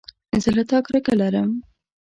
زه 0.43 0.49
له 0.57 0.63
تا 0.69 0.77
کرکه 0.85 1.13
لرم 1.19 1.49